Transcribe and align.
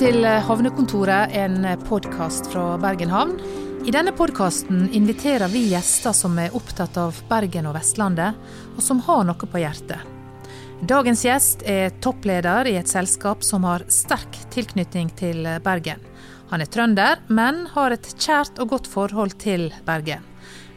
til 0.00 0.24
Havnekontoret, 0.24 1.34
en 1.36 1.66
podkast 1.84 2.46
fra 2.48 2.78
Bergen 2.80 3.10
havn. 3.12 3.34
I 3.84 3.92
denne 3.92 4.14
podkasten 4.16 4.86
inviterer 4.96 5.50
vi 5.52 5.66
gjester 5.74 6.14
som 6.16 6.38
er 6.40 6.54
opptatt 6.56 6.94
av 6.96 7.18
Bergen 7.28 7.66
og 7.68 7.74
Vestlandet, 7.76 8.38
og 8.72 8.80
som 8.80 9.02
har 9.04 9.26
noe 9.28 9.48
på 9.52 9.60
hjertet. 9.60 10.00
Dagens 10.88 11.24
gjest 11.26 11.66
er 11.68 11.92
toppleder 12.00 12.70
i 12.70 12.78
et 12.80 12.88
selskap 12.88 13.44
som 13.44 13.66
har 13.68 13.84
sterk 13.92 14.38
tilknytning 14.54 15.10
til 15.20 15.44
Bergen. 15.66 16.00
Han 16.48 16.64
er 16.64 16.72
trønder, 16.72 17.20
men 17.28 17.66
har 17.74 17.92
et 17.92 18.08
kjært 18.16 18.56
og 18.56 18.72
godt 18.72 18.88
forhold 18.88 19.36
til 19.42 19.68
Bergen. 19.84 20.24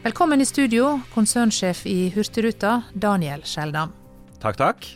Velkommen 0.04 0.44
i 0.44 0.50
studio, 0.50 0.98
konsernsjef 1.14 1.86
i 1.88 2.10
Hurtigruta, 2.12 2.82
Daniel 2.92 3.40
Skjeldam. 3.48 3.96
Takk, 4.44 4.60
takk. 4.60 4.92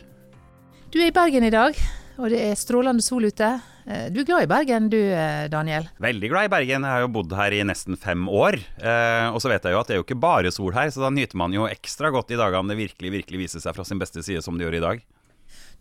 Du 0.93 1.01
er 1.01 1.09
i 1.09 1.17
Bergen 1.17 1.49
i 1.49 1.53
dag, 1.55 1.81
og 2.21 2.29
det 2.29 2.45
er 2.51 2.61
strålende 2.61 3.01
sol 3.01 3.25
ute. 3.25 3.55
Eh, 3.89 4.09
du 4.13 4.19
er 4.21 4.27
glad 4.27 4.45
i 4.45 4.49
Bergen 4.49 4.89
du, 4.91 4.99
eh, 4.99 5.47
Daniel? 5.49 5.87
Veldig 5.97 6.29
glad 6.29 6.45
i 6.45 6.51
Bergen. 6.53 6.83
Jeg 6.85 6.93
har 6.93 7.01
jo 7.01 7.13
bodd 7.13 7.33
her 7.33 7.55
i 7.57 7.63
nesten 7.65 7.97
fem 7.97 8.27
år. 8.29 8.59
Eh, 8.77 9.27
og 9.33 9.41
så 9.41 9.49
vet 9.49 9.65
jeg 9.65 9.73
jo 9.73 9.79
at 9.81 9.89
det 9.89 9.95
er 9.95 10.01
jo 10.01 10.05
ikke 10.05 10.19
bare 10.21 10.51
sol 10.53 10.75
her, 10.75 10.91
så 10.93 11.01
da 11.01 11.09
nyter 11.09 11.39
man 11.41 11.55
jo 11.55 11.65
ekstra 11.65 12.11
godt 12.13 12.29
i 12.35 12.37
dagene 12.37 12.69
det 12.69 12.77
virkelig, 12.77 13.13
virkelig 13.17 13.41
viser 13.47 13.63
seg 13.63 13.73
fra 13.73 13.85
sin 13.87 14.01
beste 14.01 14.21
side, 14.21 14.43
som 14.45 14.59
det 14.59 14.67
gjør 14.67 14.77
i 14.77 14.83
dag. 14.85 15.01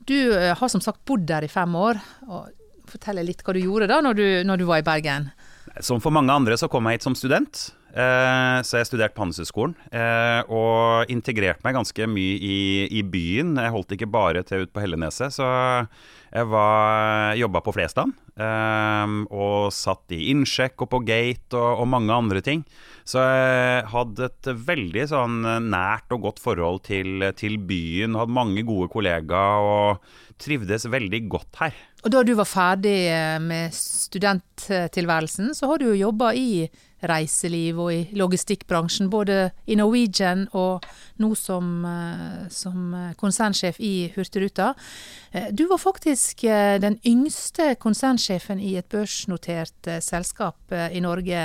Du 0.08 0.16
har 0.32 0.70
som 0.72 0.80
sagt 0.80 1.04
bodd 1.04 1.26
der 1.28 1.44
i 1.44 1.52
fem 1.52 1.74
år. 1.76 2.00
og 2.30 2.48
Fortell 2.88 3.20
litt 3.20 3.42
hva 3.44 3.52
du 3.52 3.60
gjorde 3.60 3.90
da 3.90 3.98
når 4.00 4.16
du, 4.16 4.26
når 4.48 4.62
du 4.62 4.64
var 4.64 4.80
i 4.80 4.86
Bergen. 4.86 5.28
Som 5.84 6.00
for 6.00 6.14
mange 6.14 6.32
andre 6.32 6.56
så 6.56 6.70
kom 6.72 6.88
jeg 6.88 6.96
hit 6.96 7.04
som 7.04 7.18
student. 7.18 7.66
Eh, 7.88 8.58
så 8.68 8.78
jeg 8.78 8.88
studerte 8.90 9.16
på 9.16 9.24
Handelshøyskolen 9.24 9.72
eh, 9.96 10.42
og 10.52 11.08
integrerte 11.12 11.64
meg 11.64 11.78
ganske 11.78 12.08
mye 12.10 12.36
i, 12.36 12.58
i, 13.00 13.02
byen. 13.02 13.56
Jeg 13.56 13.72
holdt 13.74 13.94
ikke 13.96 14.10
bare 14.12 14.44
til 14.46 14.66
ute 14.66 14.74
på 14.74 14.82
Helleneset, 14.84 15.32
så 15.32 15.48
jeg 16.28 17.40
jobba 17.40 17.62
på 17.64 17.72
Flesland. 17.72 18.12
Eh, 18.36 19.14
og 19.32 19.72
satt 19.74 20.12
i 20.14 20.28
innsjekk 20.34 20.84
og 20.84 20.92
på 20.92 21.00
gate 21.08 21.56
og, 21.56 21.80
og, 21.80 21.88
mange 21.96 22.12
andre 22.12 22.44
ting. 22.44 22.62
Så 23.08 23.24
jeg 23.24 23.86
hadde 23.88 24.28
et 24.28 24.50
veldig 24.68 25.06
sånn 25.08 25.38
nært 25.70 26.12
og 26.12 26.26
godt 26.26 26.42
forhold 26.44 26.82
til, 26.90 27.24
til 27.40 27.56
byen. 27.56 28.18
Hadde 28.20 28.36
mange 28.36 28.66
gode 28.68 28.90
kollegaer 28.92 29.64
og 29.64 30.10
trivdes 30.38 30.84
veldig 30.92 31.22
godt 31.32 31.62
her. 31.62 31.78
Og 32.04 32.12
da 32.14 32.20
du 32.22 32.34
var 32.38 32.46
ferdig 32.46 32.98
med 33.42 33.72
studenttilværelsen, 33.74 35.50
så 35.56 35.72
har 35.72 35.80
du 35.80 35.88
jo 35.88 35.96
jobba 36.04 36.30
i 36.36 36.68
reiseliv 37.02 37.78
og 37.78 37.92
i 37.94 38.00
logistikkbransjen, 38.18 39.10
både 39.10 39.50
i 39.66 39.76
Norwegian 39.78 40.46
og 40.56 40.86
nå 41.22 41.30
som, 41.38 41.84
eh, 41.84 42.48
som 42.50 42.94
konsernsjef 43.16 43.80
i 43.80 44.10
Hurtigruta. 44.14 44.74
Eh, 45.32 45.50
du 45.52 45.66
var 45.66 45.78
faktisk 45.78 46.44
eh, 46.44 46.78
den 46.78 46.98
yngste 47.06 47.74
konsernsjefen 47.80 48.60
i 48.60 48.76
et 48.76 48.88
børsnotert 48.88 49.90
selskap 50.02 50.72
i 50.72 51.00
Norge 51.00 51.42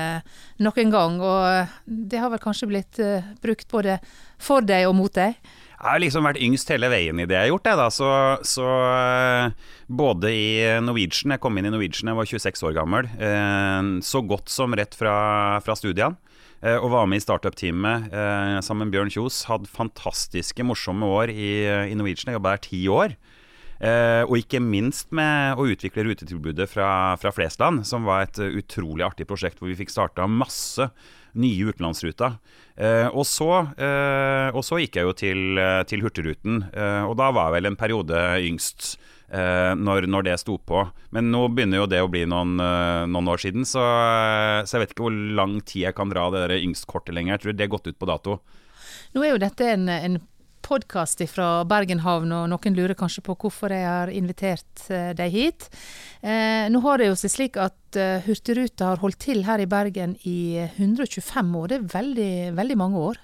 noen 0.59 0.93
gang, 0.93 1.19
og 1.21 1.67
det 1.85 2.19
har 2.19 2.31
vel 2.33 2.41
kanskje 2.41 2.69
blitt 2.69 2.99
brukt 3.41 3.67
både 3.69 3.99
for 4.37 4.65
deg 4.65 4.87
og 4.87 4.95
mot 4.97 5.13
deg? 5.13 5.37
Jeg 5.83 5.97
har 5.97 5.99
liksom 5.99 6.23
vært 6.23 6.39
yngst 6.39 6.69
hele 6.71 6.87
veien 6.87 7.17
i 7.19 7.25
det 7.27 7.35
jeg 7.35 7.43
har 7.43 7.49
gjort. 7.51 7.65
Jeg, 7.67 7.75
da. 7.75 7.87
Så, 7.91 8.09
så, 8.47 8.67
eh, 8.87 9.73
både 9.91 10.29
i 10.31 10.45
Norwegian 10.79 11.33
Jeg 11.35 11.41
kom 11.43 11.59
inn 11.59 11.67
i 11.67 11.73
Norwegian 11.73 12.07
jeg 12.07 12.19
var 12.21 12.29
26 12.29 12.63
år 12.69 12.77
gammel. 12.77 13.09
Eh, 13.19 13.89
så 14.07 14.21
godt 14.23 14.47
som 14.47 14.71
rett 14.79 14.95
fra, 14.95 15.15
fra 15.65 15.75
studiene. 15.75 16.15
Eh, 16.63 16.77
og 16.77 16.93
var 16.93 17.09
med 17.11 17.19
i 17.19 17.25
startup-teamet 17.25 18.15
sammen 18.63 18.87
med 18.87 18.95
Bjørn 18.95 19.11
Kjos. 19.11 19.41
Hadde 19.49 19.67
fantastiske, 19.67 20.63
morsomme 20.63 21.03
år 21.19 21.33
i, 21.35 21.51
i 21.91 21.99
Norwegian. 21.99 22.31
Jeg 22.31 22.39
jobba 22.39 22.55
der 22.55 22.63
ti 22.63 22.85
år. 22.87 23.17
Uh, 23.83 24.23
og 24.29 24.37
ikke 24.39 24.61
minst 24.63 25.09
med 25.11 25.59
å 25.59 25.65
utvikle 25.67 26.05
rutetilbudet 26.07 26.69
fra, 26.71 27.17
fra, 27.19 27.33
Flesland, 27.35 27.81
som 27.83 28.05
var 28.07 28.23
et 28.23 28.39
utrolig 28.39 29.03
artig 29.03 29.25
prosjekt 29.27 29.59
hvor 29.59 29.67
vi 29.67 29.75
fikk 29.75 29.91
starta 29.91 30.23
masse 30.29 30.87
nye 31.39 31.69
utenlandsruta. 31.69 32.35
Eh, 32.75 33.07
og, 33.09 33.25
så, 33.29 33.49
eh, 33.77 34.49
og, 34.53 34.61
så, 34.65 34.79
gikk 34.81 34.99
jeg 34.99 35.07
jo 35.07 35.15
til, 35.17 35.63
til 35.89 36.05
Hurtigruten, 36.05 36.63
og 37.07 37.15
da 37.19 37.31
var 37.33 37.49
jeg 37.49 37.59
vel 37.59 37.71
en 37.71 37.79
periode 37.79 38.27
yngst. 38.43 38.95
Når, 39.33 40.05
når, 40.13 40.25
det 40.27 40.33
sto 40.37 40.59
på. 40.61 40.83
Men 41.15 41.31
nå 41.33 41.47
begynner 41.49 41.79
jo 41.79 41.87
det 41.89 42.03
å 42.05 42.09
bli 42.11 42.19
noen, 42.29 42.51
noen 43.09 43.29
år 43.33 43.39
siden, 43.41 43.63
så, 43.65 43.81
så, 44.61 44.75
jeg 44.75 44.83
vet 44.83 44.91
ikke 44.93 45.07
hvor 45.07 45.15
lang 45.39 45.55
tid 45.65 45.87
jeg 45.87 45.95
kan 45.97 46.11
dra 46.11 46.27
det 46.35 46.59
yngstkortet 46.59 47.15
lenger. 47.17 47.33
Jeg 47.33 47.41
tror 47.41 47.55
det 47.57 47.65
er 47.65 47.71
gått 47.73 47.89
ut 47.89 47.97
på 47.97 48.09
dato. 48.11 48.35
Nå 49.15 49.23
er 49.25 49.33
jo 49.33 49.41
dette 49.41 49.71
en, 49.73 49.89
en 49.89 50.19
podkast 50.63 51.21
fra 51.31 51.47
Bergen 51.67 52.01
havn, 52.03 52.31
og 52.31 52.47
noen 52.51 52.77
lurer 52.77 52.95
kanskje 52.97 53.23
på 53.25 53.35
hvorfor 53.39 53.73
jeg 53.73 53.85
har 53.85 54.11
invitert 54.13 54.85
eh, 54.89 55.11
deg 55.17 55.33
hit. 55.33 55.67
Eh, 56.23 56.65
nå 56.71 56.81
har 56.85 56.99
det 56.99 57.09
jo 57.09 57.17
seg 57.19 57.33
slik 57.33 57.59
at 57.61 57.99
uh, 57.99 58.23
Hurtigruta 58.25 58.93
har 58.93 59.01
holdt 59.03 59.19
til 59.25 59.43
her 59.47 59.61
i 59.61 59.69
Bergen 59.69 60.15
i 60.29 60.63
125 60.63 61.55
år. 61.59 61.67
Det 61.69 61.77
er 61.77 61.89
veldig, 61.93 62.35
veldig 62.57 62.79
mange 62.79 63.03
år. 63.11 63.19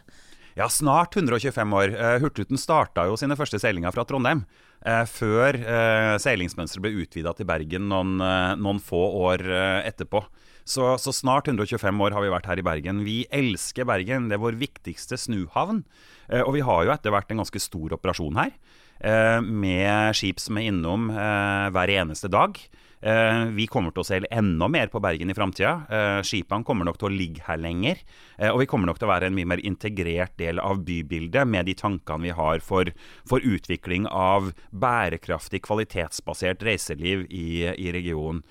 Ja, 0.59 0.68
snart 0.68 1.16
125 1.16 1.74
år. 1.80 1.94
Uh, 1.96 2.18
Hurtigruten 2.20 2.59
starta 2.59 3.06
jo 3.08 3.16
sine 3.20 3.38
første 3.40 3.62
seilinger 3.62 3.96
fra 3.96 4.03
Trondheim. 4.08 4.44
Uh, 4.84 5.06
før 5.08 5.56
uh, 5.64 6.16
seilingsmønsteret 6.20 6.84
ble 6.84 7.06
utvida 7.06 7.31
til 7.38 7.47
Bergen 7.47 7.88
noen, 7.88 8.20
noen 8.59 8.84
få 8.84 9.00
år 9.24 9.46
etterpå. 9.88 10.25
Så, 10.69 10.86
så, 11.02 11.14
snart 11.16 11.48
125 11.50 12.03
år 12.06 12.14
har 12.14 12.22
vi 12.22 12.30
vært 12.30 12.50
her 12.50 12.59
i 12.62 12.66
Bergen. 12.66 13.02
Vi 13.06 13.24
elsker 13.34 13.88
Bergen. 13.90 14.28
Det 14.30 14.38
er 14.38 14.44
vår 14.44 14.59
viktigste 14.59 15.18
snuhavn. 15.18 15.81
Eh, 16.30 16.44
og 16.44 16.53
vi 16.53 16.66
har 16.66 16.84
jo 16.86 16.94
etter 16.94 17.14
hvert 17.14 17.31
en 17.34 17.42
ganske 17.42 17.62
stor 17.64 17.96
operasjon 17.98 18.38
her. 18.38 18.53
Eh, 19.00 19.40
med 19.42 20.14
skip 20.18 20.42
som 20.44 20.59
er 20.59 20.69
innom 20.69 21.09
eh, 21.09 21.72
hver 21.74 21.96
eneste 21.96 22.30
dag. 22.30 22.59
Eh, 23.02 23.46
vi 23.56 23.68
kommer 23.72 23.94
til 23.96 24.04
å 24.04 24.08
seile 24.08 24.30
enda 24.34 24.68
mer 24.72 24.90
på 24.92 25.00
Bergen 25.04 25.32
i 25.32 25.36
framtida. 25.36 25.76
Eh, 25.88 26.20
skipene 26.28 26.68
kommer 26.68 26.88
nok 26.88 26.98
til 27.00 27.08
å 27.08 27.14
ligge 27.14 27.46
her 27.46 27.60
lenger. 27.62 28.02
Eh, 28.38 28.50
og 28.52 28.60
vi 28.60 28.68
kommer 28.68 28.90
nok 28.90 29.00
til 29.00 29.08
å 29.08 29.14
være 29.14 29.30
en 29.30 29.38
mye 29.38 29.48
mer 29.48 29.64
integrert 29.64 30.36
del 30.40 30.60
av 30.60 30.82
bybildet 30.84 31.48
med 31.48 31.70
de 31.70 31.78
tankene 31.80 32.28
vi 32.28 32.36
har 32.36 32.64
for, 32.64 32.92
for 33.30 33.44
utvikling 33.46 34.08
av 34.12 34.52
bærekraftig, 34.76 35.62
kvalitetsbasert 35.64 36.66
reiseliv 36.68 37.26
i, 37.30 37.64
i 37.70 37.92
regionen. 37.96 38.42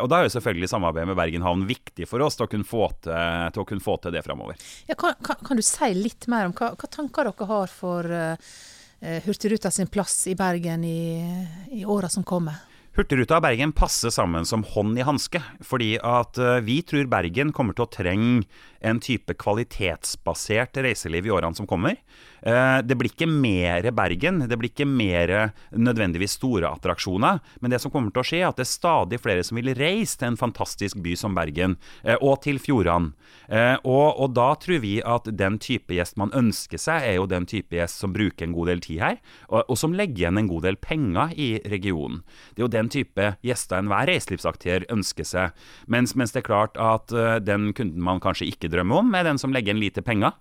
og 0.00 0.08
da 0.10 0.18
er 0.18 0.26
jo 0.26 0.32
selvfølgelig 0.34 0.68
samarbeidet 0.70 1.08
med 1.10 1.18
Bergen 1.18 1.44
havn 1.44 1.66
viktig 1.68 2.06
for 2.08 2.22
oss 2.24 2.36
til 2.38 2.46
å 2.46 2.50
kunne 2.50 2.66
få 2.66 2.88
til, 3.04 3.12
til, 3.54 3.66
kunne 3.68 3.84
få 3.84 3.96
til 4.02 4.14
det 4.14 4.22
framover. 4.24 4.58
Ja, 4.88 4.96
kan, 4.98 5.16
kan, 5.24 5.38
kan, 5.44 5.58
du 5.58 5.64
si 5.64 5.90
litt 5.96 6.28
mer 6.30 6.48
om 6.48 6.54
hva, 6.56 6.72
hva 6.78 6.90
tanker 6.90 7.28
dere 7.28 7.48
har 7.50 7.72
for 7.72 8.08
uh, 8.08 8.56
Hurtigruta 9.24 9.70
sin 9.74 9.90
plass 9.92 10.26
i 10.30 10.36
Bergen 10.38 10.84
i, 10.84 11.00
i 11.80 11.84
åra 11.84 12.10
som 12.12 12.26
kommer? 12.26 12.58
Hurtigruta 12.98 13.36
og 13.38 13.44
Bergen 13.44 13.70
passer 13.78 14.10
sammen 14.10 14.42
som 14.42 14.64
hånd 14.66 14.96
i 14.98 15.04
hanske, 15.06 15.38
fordi 15.62 15.92
at 16.02 16.34
eh, 16.42 16.56
vi 16.66 16.80
tror 16.82 17.06
Bergen 17.06 17.52
kommer 17.54 17.76
til 17.78 17.84
å 17.84 17.92
trenge 17.94 18.40
en 18.82 18.98
type 18.98 19.36
kvalitetsbasert 19.38 20.80
reiseliv 20.82 21.28
i 21.28 21.30
årene 21.36 21.54
som 21.54 21.68
kommer. 21.70 21.94
Eh, 22.42 22.78
det 22.84 22.96
blir 22.98 23.10
ikke 23.12 23.28
mer 23.30 23.88
Bergen, 23.94 24.42
det 24.48 24.58
blir 24.58 24.70
ikke 24.70 24.86
mer 24.88 25.32
nødvendigvis 25.74 26.36
store 26.38 26.70
attraksjoner. 26.70 27.40
Men 27.60 27.72
det 27.72 27.80
som 27.82 27.92
kommer 27.92 28.14
til 28.14 28.22
å 28.22 28.26
skje, 28.26 28.42
er 28.42 28.50
at 28.50 28.60
det 28.60 28.66
er 28.66 28.70
stadig 28.70 29.20
flere 29.22 29.44
som 29.46 29.58
vil 29.58 29.72
reise 29.78 30.18
til 30.18 30.32
en 30.32 30.40
fantastisk 30.40 31.00
by 31.02 31.16
som 31.18 31.36
Bergen, 31.36 31.76
eh, 32.04 32.18
og 32.20 32.42
til 32.44 32.60
fjordene. 32.62 33.14
Eh, 33.48 33.76
og, 33.82 34.18
og, 34.20 34.32
da 34.36 34.52
tror 34.60 34.82
vi 34.84 34.98
at 35.02 35.28
den 35.34 35.58
type 35.62 35.94
gjest 35.96 36.18
man 36.20 36.32
ønsker 36.36 36.80
seg, 36.80 37.04
er 37.04 37.18
jo 37.18 37.28
den 37.30 37.48
type 37.48 37.74
gjest 37.74 38.02
som 38.02 38.14
bruker 38.14 38.46
en 38.46 38.56
god 38.56 38.72
del 38.72 38.82
tid 38.84 39.02
her, 39.02 39.18
og, 39.48 39.64
og 39.66 39.80
som 39.80 39.96
legger 39.96 40.24
igjen 40.24 40.42
en 40.42 40.50
god 40.50 40.66
del 40.68 40.78
penger 40.80 41.34
i 41.38 41.48
regionen. 41.68 42.22
Det 42.54 42.62
er 42.62 42.66
jo 42.66 42.72
den 42.72 42.92
type 42.92 43.28
gjester 43.44 43.80
enhver 43.80 44.08
reiselivsaktør 44.10 44.86
ønsker 44.92 45.26
seg. 45.26 45.66
Mens, 45.90 46.14
mens, 46.18 46.34
det 46.34 46.42
er 46.42 46.48
klart 46.48 46.78
at 46.80 47.12
den 47.42 47.70
kunden 47.76 48.02
man 48.04 48.20
kanskje 48.22 48.48
ikke 48.50 48.70
drømmer 48.72 49.02
om, 49.02 49.14
er 49.16 49.26
den 49.26 49.40
som 49.40 49.52
legger 49.54 49.72
igjen 49.72 49.82
lite 49.82 50.04
penger, 50.04 50.36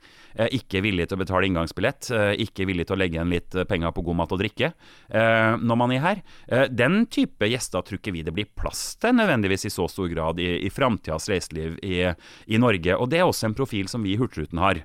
ikke 0.54 0.83
villig 0.86 1.07
til 1.07 1.18
å 1.18 1.22
betale 1.24 1.48
inngangsbillett 1.50 1.87
billett, 1.88 2.12
eh, 2.12 2.36
ikke 2.44 2.66
villig 2.68 2.88
til 2.88 2.95
å 2.95 3.00
legge 3.00 3.18
igjen 3.18 3.31
litt 3.31 3.56
eh, 3.56 3.66
penger 3.66 3.92
på 3.92 4.04
god 4.04 4.18
mat 4.18 4.31
og 4.31 4.39
drikke 4.42 4.72
eh, 5.10 5.57
når 5.57 5.78
man 5.78 5.92
er 5.92 6.01
her. 6.04 6.22
Den 6.69 7.06
type 7.07 7.48
gjester 7.48 7.81
tror 7.81 8.00
ikke 8.00 8.13
vi 8.13 8.24
det 8.24 8.34
blir 8.34 8.48
plass 8.56 8.98
til 9.00 9.16
nødvendigvis 9.16 9.68
i 9.68 9.74
så 9.74 9.88
stor 9.88 10.07
grad 10.07 10.39
i, 10.39 10.66
i 10.66 10.69
framtidas 10.69 11.28
reiseliv 11.30 11.78
i, 11.84 12.04
i, 12.48 12.57
Norge. 12.57 12.95
Og 12.98 13.10
det 13.10 13.19
er 13.19 13.28
også 13.28 13.48
en 13.48 13.57
profil 13.57 13.88
som 13.88 14.04
vi 14.04 14.13
i 14.13 14.18
Hurtigruten 14.19 14.60
har. 14.60 14.81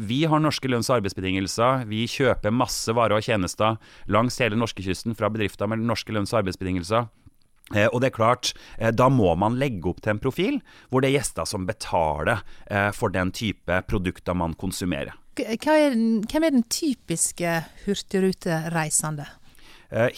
Vi 0.00 0.24
har 0.26 0.40
norske 0.42 0.68
lønns- 0.68 0.90
og 0.90 0.98
arbeidsbetingelser. 0.98 1.84
Vi 1.90 2.04
kjøper 2.10 2.54
masse 2.54 2.90
varer 2.94 3.18
og 3.18 3.26
tjenester 3.26 3.78
langs 4.10 4.38
hele 4.42 4.58
norskekysten 4.58 5.14
fra 5.18 5.30
bedrifter 5.32 5.70
med 5.70 5.84
norske 5.84 6.14
lønns- 6.14 6.34
og 6.34 6.42
arbeidsbetingelser. 6.42 7.08
Og 7.86 7.98
det 8.02 8.10
er 8.10 8.16
klart, 8.18 8.52
Da 8.92 9.08
må 9.08 9.34
man 9.40 9.58
legge 9.58 9.88
opp 9.88 10.02
til 10.04 10.16
en 10.16 10.22
profil 10.22 10.60
hvor 10.90 11.00
det 11.00 11.12
er 11.12 11.20
gjester 11.20 11.48
som 11.48 11.66
betaler 11.66 12.44
for 12.92 13.14
den 13.14 13.32
type 13.32 13.82
produkter 13.88 14.36
man 14.36 14.58
konsumerer. 14.58 15.14
Er, 15.42 15.96
hvem 16.30 16.46
er 16.46 16.54
den 16.54 16.68
typiske 16.70 17.62
hurtigrutereisende? 17.86 19.26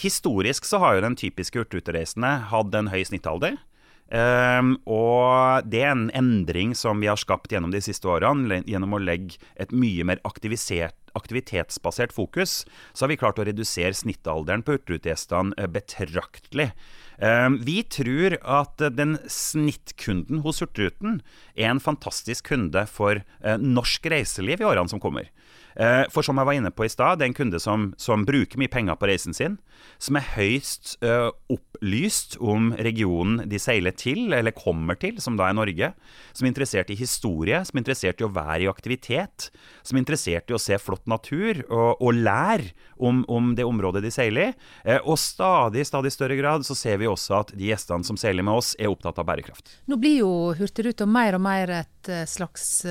historisk 0.00 0.64
så 0.64 0.78
har 0.80 0.96
jo 0.96 1.04
den 1.04 1.16
typiske 1.20 1.60
hurtigrutereisende 1.60 2.30
hatt 2.48 2.76
en 2.78 2.88
høy 2.88 3.02
snittalder. 3.04 3.58
Um, 4.06 4.76
og 4.86 5.66
det 5.66 5.80
er 5.82 5.90
en 5.90 6.10
endring 6.14 6.76
som 6.78 7.00
vi 7.02 7.08
har 7.10 7.18
skapt 7.18 7.50
gjennom 7.50 7.72
de 7.74 7.80
siste 7.82 8.06
årene, 8.06 8.60
gjennom 8.62 8.94
å 8.94 9.02
legge 9.02 9.40
et 9.58 9.74
mye 9.74 10.06
mer 10.06 10.22
aktivitetsbasert 10.22 12.14
fokus, 12.14 12.60
så 12.94 13.04
har 13.04 13.10
vi 13.10 13.18
klart 13.18 13.40
å 13.42 13.46
redusere 13.48 13.96
snittalderen 13.98 14.62
på 14.62 14.76
hurtigrutegjestene 14.76 15.66
betraktelig. 15.74 16.70
Vi 17.16 17.78
tror 17.88 18.36
at 18.42 18.82
den 18.92 19.16
snittkunden 19.30 20.42
hos 20.44 20.60
Hurtigruten 20.60 21.22
er 21.56 21.70
en 21.70 21.80
fantastisk 21.80 22.50
kunde 22.52 22.82
for 22.90 23.22
norsk 23.62 24.10
reiseliv 24.12 24.60
i 24.60 24.68
årene 24.68 24.92
som 24.92 25.00
kommer. 25.00 25.30
Eh, 25.76 26.06
for 26.08 26.24
som 26.24 26.38
jeg 26.40 26.48
var 26.48 26.56
inne 26.56 26.72
på 26.72 26.86
i 26.86 26.92
stad, 26.92 27.18
det 27.18 27.26
er 27.26 27.30
en 27.30 27.36
kunde 27.36 27.58
som, 27.60 27.90
som, 28.00 28.24
bruker 28.24 28.56
mye 28.60 28.72
penger 28.72 28.96
på 28.96 29.10
reisen 29.10 29.36
sin, 29.36 29.58
som 30.00 30.16
er 30.16 30.24
høyst 30.34 30.94
uh, 31.04 31.28
opplyst 31.52 32.38
om 32.40 32.70
regionen 32.80 33.44
de 33.48 33.60
seiler 33.60 33.92
til, 33.96 34.32
eller 34.32 34.56
kommer 34.56 34.96
til, 34.98 35.20
som 35.22 35.36
da 35.36 35.50
er 35.50 35.56
Norge. 35.56 35.90
Som 36.32 36.46
er 36.46 36.52
interessert 36.54 36.90
i 36.92 36.96
historie, 36.98 37.60
som 37.64 37.76
er 37.76 37.84
interessert 37.84 38.22
i 38.22 38.26
å 38.26 38.32
være 38.32 38.64
i 38.64 38.70
aktivitet. 38.70 39.50
Som 39.84 39.98
er 39.98 40.04
interessert 40.04 40.50
i 40.50 40.56
å 40.56 40.60
se 40.60 40.78
flott 40.80 41.04
natur 41.08 41.60
og, 41.68 42.00
og 42.00 42.16
lære 42.16 42.72
om, 42.96 43.22
om, 43.28 43.52
det 43.56 43.68
området 43.68 44.02
de 44.06 44.12
seiler 44.14 44.48
i. 44.48 44.56
Uh, 44.88 44.98
og 45.04 45.20
stadig, 45.20 45.84
stadig 45.88 46.14
større 46.16 46.40
grad 46.40 46.64
så 46.66 46.76
ser 46.78 47.02
vi 47.02 47.05
også 47.10 47.38
at 47.40 47.54
de 47.56 47.70
gjestene 47.70 48.06
som 48.06 48.18
seiler 48.20 48.46
med 48.46 48.58
oss, 48.58 48.74
er 48.78 48.90
opptatt 48.92 49.18
av 49.22 49.28
bærekraft. 49.28 49.78
Nå 49.90 49.98
blir 50.00 50.20
jo 50.20 50.32
Hurtigruta 50.58 51.06
mer 51.08 51.38
og 51.38 51.42
mer 51.46 51.72
et 51.82 52.12
slags 52.30 52.84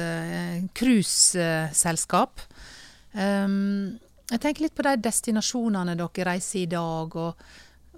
cruiseselskap. 0.78 2.44
Uh, 2.46 2.72
Um, 3.16 3.96
jeg 4.32 4.42
tenker 4.44 4.66
litt 4.66 4.76
på 4.76 4.84
de 4.84 4.96
destinasjonene 5.06 5.96
dere 5.96 6.28
reiser 6.28 6.66
i 6.66 6.70
dag 6.70 7.16
og, 7.16 7.46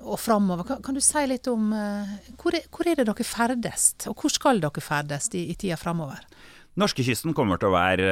og 0.03 0.19
framover. 0.21 0.67
Kan, 0.67 0.83
kan, 0.85 0.97
du 0.97 1.01
si 1.01 1.23
litt 1.29 1.49
om 1.49 1.71
uh, 1.73 2.11
hvor, 2.37 2.53
er, 2.57 2.67
hvor, 2.69 2.85
er, 2.85 2.99
det 2.99 3.07
dere 3.09 3.25
ferdes, 3.27 3.89
og 4.11 4.21
hvor 4.21 4.33
skal 4.33 4.61
dere 4.61 4.83
ferdes 4.83 5.31
i, 5.33 5.47
i 5.53 5.57
tida 5.57 5.79
framover? 5.79 6.21
Norskekysten 6.77 7.33
kommer 7.33 7.57
til 7.57 7.71
å 7.71 7.77
være 7.77 8.09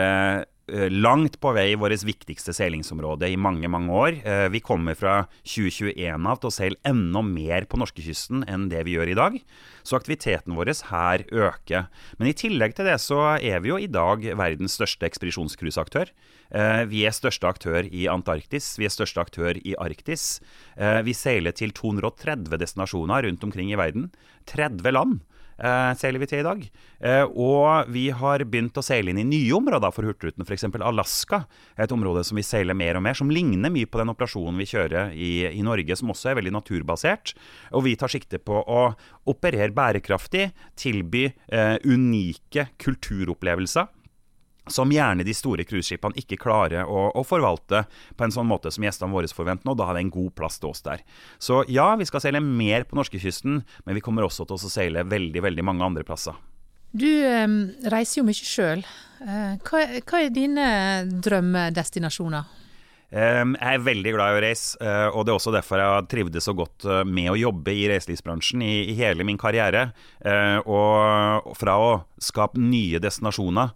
langt 0.90 1.40
på 1.42 1.52
vei 1.54 1.76
vårt 1.78 2.04
viktigste 2.08 2.54
seilingsområde 2.56 3.30
i 3.30 3.38
mange 3.38 3.70
mange 3.70 3.94
år. 3.94 4.20
Uh, 4.26 4.48
vi 4.50 4.64
kommer 4.66 4.98
fra 4.98 5.28
2021 5.44 6.26
av 6.26 6.42
til 6.42 6.50
å 6.50 6.56
seile 6.56 6.80
enda 6.88 7.22
mer 7.26 7.68
på 7.70 7.78
norskekysten 7.82 8.46
enn 8.50 8.70
det 8.72 8.82
vi 8.88 8.96
gjør 8.98 9.12
i 9.14 9.18
dag. 9.20 9.38
Så 9.86 10.00
aktiviteten 10.00 10.56
vår 10.58 10.74
her 10.90 11.26
øker. 11.30 11.90
Men 12.18 12.32
i 12.32 12.38
tillegg 12.38 12.74
til 12.78 12.90
det 12.90 12.98
så 13.04 13.38
er 13.38 13.62
vi 13.62 13.70
jo 13.70 13.78
i 13.78 13.92
dag 13.92 14.24
verdens 14.38 14.80
største 14.80 15.06
ekspedisjonscruiseaktør. 15.06 16.10
Eh, 16.50 16.84
vi 16.90 17.04
er 17.06 17.14
største 17.16 17.50
aktør 17.50 17.88
i 17.90 18.06
Antarktis, 18.12 18.76
vi 18.80 18.88
er 18.88 18.94
største 18.94 19.22
aktør 19.22 19.58
i 19.62 19.76
Arktis. 19.82 20.40
Eh, 20.78 21.02
vi 21.06 21.16
seiler 21.18 21.56
til 21.56 21.74
230 21.76 22.58
destinasjoner 22.62 23.26
rundt 23.28 23.46
omkring 23.46 23.72
i 23.72 23.80
verden. 23.80 24.12
30 24.50 24.94
land. 24.94 25.22
Uh, 25.56 25.94
seiler 25.96 26.19
vi 26.19 26.28
til 26.28 26.42
i 26.42 26.46
dag. 26.46 26.63
Uh, 27.00 27.25
og 27.31 27.92
vi 27.94 28.10
har 28.12 28.44
begynt 28.44 28.75
å 28.75 28.84
seile 28.84 29.13
inn 29.13 29.22
i 29.22 29.28
nye 29.28 29.56
områder 29.56 29.94
for 29.96 30.07
Hurtigruten. 30.07 30.44
F.eks. 30.44 30.68
Alaska 30.84 31.46
et 31.80 31.94
område 31.96 32.25
som 32.28 32.40
vi 32.40 32.44
seiler 32.46 32.78
mer 32.78 33.00
og 33.00 33.06
mer, 33.06 33.16
som 33.18 33.31
ligner 33.31 33.72
mye 33.72 33.88
på 33.88 34.02
den 34.02 34.12
operasjonen 34.12 34.60
vi 34.60 34.69
kjører 34.74 35.16
i, 35.16 35.31
i, 35.52 35.63
Norge, 35.66 35.96
som 35.96 36.12
også 36.12 36.31
er 36.31 36.40
veldig 36.42 36.56
naturbasert. 36.57 37.36
Og 37.72 37.88
vi 37.88 37.96
tar 38.00 38.12
sikte 38.12 38.42
på 38.44 38.60
å 38.60 38.88
operere 39.31 39.72
bærekraftig, 39.75 40.50
tilby 40.80 41.28
eh, 41.28 41.78
unike 41.88 42.69
kulturopplevelser 42.81 43.88
som 44.72 44.92
gjerne 44.92 45.26
de 45.26 45.34
store 45.36 45.66
cruiseskipene 45.68 46.18
ikke 46.20 46.40
klarer 46.42 46.90
å, 46.90 47.10
å, 47.14 47.24
forvalte 47.28 47.84
på 48.18 48.26
en 48.26 48.34
sånn 48.34 48.50
måte 48.50 48.72
som 48.74 48.86
gjestene 48.86 49.14
våre 49.14 49.30
forventer. 49.30 49.70
Og 49.72 49.78
da 49.80 49.90
har 49.90 49.98
det 49.98 50.06
en 50.06 50.14
god 50.14 50.34
plass 50.38 50.60
til 50.62 50.72
oss 50.72 50.84
der. 50.86 51.06
Så 51.42 51.64
ja, 51.72 51.92
vi 52.00 52.08
skal 52.10 52.24
seile 52.24 52.42
mer 52.44 52.88
på 52.90 52.98
norskekysten, 52.98 53.62
men 53.86 53.98
vi 53.98 54.04
kommer 54.06 54.26
også 54.26 54.48
til 54.50 54.58
å 54.58 54.74
seile 54.74 55.06
veldig, 55.08 55.46
veldig 55.46 55.66
mange 55.66 55.86
andre 55.86 56.06
plasser. 56.08 56.38
Du 56.96 57.10
reiser 57.92 58.22
jo 58.22 58.28
mye 58.28 58.40
sjøl. 58.40 58.86
Eh, 59.26 59.56
hva, 59.68 59.82
hva, 60.00 60.22
er 60.22 60.32
dine 60.32 60.68
drømmedestinasjoner? 61.26 62.48
Jeg 63.16 63.56
er 63.56 63.80
veldig 63.80 64.12
glad 64.12 64.34
i 64.34 64.36
å 64.36 64.44
reise, 64.44 64.76
eh, 64.84 65.08
og 65.08 65.24
det 65.24 65.32
er 65.32 65.38
også 65.38 65.54
derfor 65.56 65.80
jeg 65.80 65.92
har 65.94 66.08
trivdes 66.12 66.48
så 66.50 66.54
godt 66.58 66.84
eh, 66.84 67.04
med 67.08 67.30
å 67.32 67.38
jobbe 67.40 67.72
i 67.72 67.86
reiselivsbransjen 67.88 68.64
i, 68.66 68.74
i 68.92 68.96
hele 68.98 69.24
min 69.24 69.40
karriere. 69.40 69.86
Eh, 70.20 70.58
og 70.68 71.56
fra 71.56 71.78
å 71.80 71.92
skape 72.20 72.60
nye 72.60 73.00
destinasjoner 73.04 73.76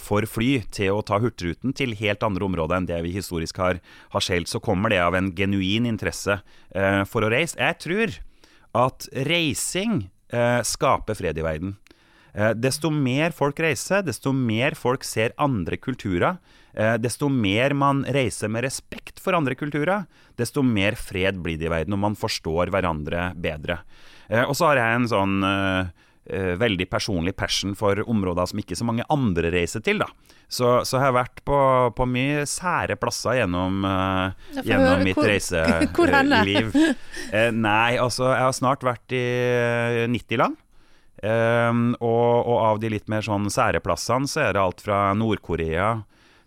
for 0.00 0.24
fly 0.24 0.62
til 0.72 0.96
å 0.96 1.02
ta 1.04 1.18
Hurtigruten 1.20 1.74
til 1.76 1.92
helt 1.98 2.22
andre 2.24 2.46
områder 2.46 2.78
enn 2.78 2.86
det 2.88 2.96
vi 3.04 3.10
historisk 3.12 3.58
har, 3.60 3.76
har 4.14 4.24
skjelt, 4.24 4.48
så 4.48 4.58
kommer 4.64 4.90
det 4.90 5.02
av 5.04 5.14
en 5.14 5.28
genuin 5.36 5.84
interesse 5.86 6.38
for 7.12 7.26
å 7.26 7.28
reise. 7.30 7.58
Jeg 7.60 7.76
tror 7.84 8.16
at 8.80 9.06
reising 9.28 10.06
skaper 10.64 11.20
fred 11.20 11.38
i 11.38 11.44
verden. 11.44 11.76
Desto 12.58 12.90
mer 12.90 13.30
folk 13.30 13.60
reiser, 13.62 14.00
desto 14.02 14.32
mer 14.34 14.74
folk 14.74 15.04
ser 15.06 15.30
andre 15.38 15.76
kulturer, 15.78 16.40
Eh, 16.74 16.96
desto 16.98 17.28
mer 17.30 17.74
man 17.78 18.02
reiser 18.10 18.50
med 18.50 18.64
respekt 18.66 19.20
for 19.22 19.36
andre 19.36 19.54
kulturer, 19.54 20.08
desto 20.38 20.62
mer 20.66 20.98
fred 20.98 21.38
blir 21.42 21.58
det 21.60 21.68
i 21.68 21.72
verden, 21.72 21.94
og 21.94 22.02
man 22.02 22.16
forstår 22.18 22.72
hverandre 22.74 23.30
bedre. 23.38 23.78
Eh, 24.26 24.42
og 24.42 24.56
så 24.58 24.72
har 24.72 24.82
jeg 24.82 25.02
en 25.02 25.12
sånn 25.14 25.38
veldig 26.24 26.86
personlig 26.88 27.34
passion 27.36 27.74
for 27.76 27.98
områder 28.00 28.46
som 28.48 28.60
ikke 28.62 28.78
så 28.80 28.86
mange 28.88 29.04
andre 29.12 29.50
reiser 29.52 29.82
til. 29.84 29.98
da. 30.00 30.06
Så, 30.48 30.70
så 30.88 30.96
jeg 30.96 31.02
har 31.04 31.12
vært 31.18 31.42
på, 31.44 31.58
på 31.92 32.06
mye 32.08 32.46
sære 32.48 32.96
plasser 32.96 33.42
gjennom, 33.42 33.84
uh, 33.84 34.32
gjennom 34.64 35.04
mitt 35.04 35.20
reiseliv. 35.20 36.72
Uh, 37.34 37.50
nei, 37.52 37.96
altså 38.00 38.30
jeg 38.30 38.40
har 38.40 38.56
snart 38.56 38.88
vært 38.88 39.12
i 39.16 39.24
90 40.08 40.40
land. 40.40 40.63
Og, 41.24 42.38
og, 42.44 42.56
av 42.60 42.80
de 42.82 42.90
litt 42.92 43.06
mer 43.08 43.24
sånn 43.24 43.46
sære 43.48 43.80
plassene 43.80 44.28
så 44.28 44.42
er 44.44 44.56
det 44.56 44.60
alt 44.60 44.82
fra 44.84 44.98
Nord-Korea 45.16 45.86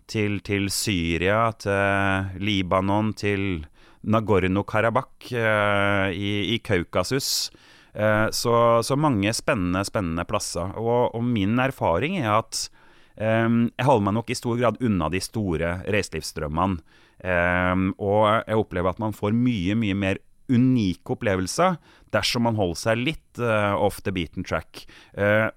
til, 0.08 0.38
til 0.46 0.68
Syria, 0.72 1.48
til 1.58 2.38
Libanon, 2.42 3.10
til 3.18 3.66
Nagorno-Karabakh 4.08 5.32
uh, 5.34 6.08
i, 6.14 6.54
i, 6.54 6.58
Kaukasus. 6.64 7.50
Uh, 7.94 8.28
så, 8.30 8.82
så, 8.82 8.96
mange 8.96 9.32
spennende, 9.36 9.84
spennende 9.86 10.24
plasser. 10.28 10.74
Og, 10.78 11.14
og 11.16 11.24
min 11.24 11.58
erfaring 11.62 12.20
er 12.20 12.32
at 12.38 12.68
um, 13.16 13.66
jeg 13.74 13.88
holder 13.88 14.06
meg 14.08 14.18
nok 14.20 14.30
i 14.30 14.38
stor 14.38 14.60
grad 14.60 14.80
unna 14.84 15.10
de 15.12 15.22
store 15.24 15.78
reiselivsdrømmene. 15.88 16.80
Um, 17.18 17.88
og 17.98 18.28
jeg 18.46 18.60
opplever 18.60 18.94
at 18.94 19.00
man 19.02 19.16
får 19.16 19.34
mye, 19.34 19.74
mye 19.74 19.96
mer 19.98 20.20
unike 20.48 21.14
opplevelser 21.14 21.78
dersom 22.14 22.46
man 22.48 22.58
holder 22.58 22.80
seg 22.80 23.02
litt 23.02 23.42
uh, 23.42 23.76
off 23.76 24.02
the 24.04 24.14
beaten 24.14 24.46
track. 24.46 24.86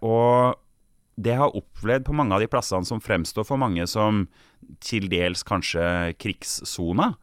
og 0.01 0.59
det 1.21 1.33
jeg 1.33 1.41
har 1.41 1.57
opplevd 1.57 2.07
på 2.07 2.15
mange 2.17 2.33
av 2.33 2.41
de 2.41 2.47
plassene 2.49 2.87
som 2.87 3.01
fremstår 3.03 3.45
for 3.45 3.59
mange 3.59 3.83
som 3.89 4.23
til 4.81 5.09
dels 5.11 5.43
kanskje 5.45 5.83
krigssoner, 6.21 7.13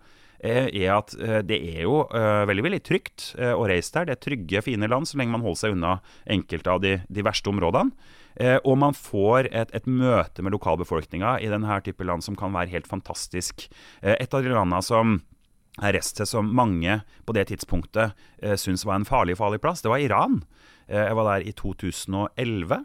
eh, 0.44 0.68
er 0.68 0.92
at 0.98 1.14
det 1.48 1.56
er 1.72 1.80
jo 1.86 2.04
veldig 2.12 2.64
veldig 2.68 2.80
trygt 2.84 3.32
å 3.38 3.64
reise 3.66 3.94
der. 3.96 4.10
Det 4.10 4.14
er 4.14 4.22
trygge, 4.22 4.62
fine 4.62 4.90
land 4.90 5.08
så 5.08 5.18
lenge 5.18 5.34
man 5.34 5.42
holder 5.42 5.62
seg 5.62 5.74
unna 5.74 5.96
enkelte 6.30 6.70
av 6.70 6.84
de, 6.84 6.98
de 7.08 7.24
verste 7.26 7.50
områdene. 7.50 8.14
Og 8.68 8.76
man 8.78 8.94
får 8.94 9.48
et, 9.50 9.72
et 9.74 9.88
møte 9.90 10.44
med 10.46 10.54
lokalbefolkninga 10.54 11.40
i 11.42 11.50
denne 11.50 11.80
type 11.82 12.06
land 12.06 12.22
som 12.22 12.38
kan 12.38 12.54
være 12.54 12.70
helt 12.76 12.86
fantastisk. 12.86 13.66
Et 14.02 14.34
av 14.34 14.44
de 14.44 14.52
landene 14.52 14.84
som 14.84 15.18
reiste 15.78 16.26
som 16.26 16.48
mange 16.54 17.00
på 17.26 17.34
det 17.36 17.48
tidspunktet 17.50 18.16
syntes 18.58 18.84
var 18.86 18.98
en 18.98 19.08
farlig, 19.08 19.36
farlig 19.38 19.60
plass, 19.62 19.82
det 19.84 19.92
var 19.92 20.02
Iran. 20.02 20.40
Jeg 20.88 21.16
var 21.16 21.28
der 21.28 21.46
i 21.48 21.52
2011. 21.56 22.84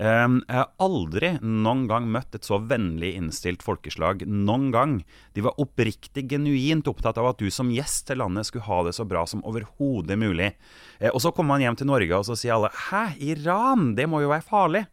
Eh, 0.00 0.34
jeg 0.48 0.56
har 0.56 0.70
aldri 0.80 1.34
noen 1.44 1.84
gang 1.90 2.06
møtt 2.08 2.36
et 2.36 2.46
så 2.46 2.56
vennlig 2.62 3.12
innstilt 3.18 3.64
folkeslag. 3.64 4.22
Noen 4.24 4.70
gang. 4.72 4.94
De 5.36 5.44
var 5.44 5.58
oppriktig 5.60 6.24
genuint 6.30 6.88
opptatt 6.88 7.20
av 7.20 7.32
at 7.32 7.42
du 7.42 7.50
som 7.52 7.72
gjest 7.74 8.06
til 8.08 8.22
landet 8.22 8.48
skulle 8.48 8.68
ha 8.68 8.80
det 8.86 8.94
så 8.96 9.04
bra 9.08 9.26
som 9.28 9.44
overhodet 9.48 10.16
mulig. 10.20 10.54
Eh, 10.98 11.10
og 11.10 11.20
så 11.20 11.34
kommer 11.36 11.56
man 11.56 11.66
hjem 11.66 11.80
til 11.80 11.90
Norge, 11.90 12.16
og 12.16 12.24
så 12.28 12.38
sier 12.38 12.56
alle 12.56 12.72
'hæ, 12.72 13.20
Iran? 13.20 13.94
Det 13.94 14.08
må 14.08 14.22
jo 14.22 14.32
være 14.32 14.48
farlig'. 14.48 14.86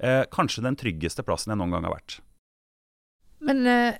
Eh, 0.00 0.24
kanskje 0.32 0.64
den 0.64 0.76
tryggeste 0.76 1.22
plassen 1.22 1.52
jeg 1.52 1.58
noen 1.58 1.70
gang 1.70 1.84
har 1.84 1.94
vært. 1.94 2.20
Men 3.44 3.66
eh, 3.66 3.98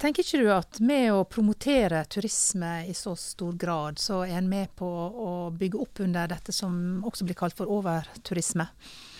tenker 0.00 0.24
ikke 0.24 0.40
du 0.42 0.48
at 0.54 0.78
med 0.84 1.10
å 1.12 1.24
promotere 1.28 2.04
turisme 2.10 2.84
i 2.88 2.94
så 2.96 3.14
stor 3.18 3.56
grad, 3.58 3.98
så 3.98 4.22
er 4.26 4.38
en 4.40 4.48
med 4.50 4.72
på 4.78 4.88
å 4.88 5.32
bygge 5.54 5.82
opp 5.82 6.02
under 6.04 6.30
dette 6.30 6.54
som 6.54 7.02
også 7.06 7.28
blir 7.28 7.38
kalt 7.38 7.56
for 7.58 7.70
overturisme? 7.70 8.68